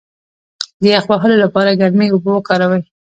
د 0.81 0.83
یخ 0.93 1.03
وهلو 1.07 1.35
لپاره 1.43 1.77
ګرمې 1.81 2.07
اوبه 2.11 2.31
وکاروئ 2.33 2.81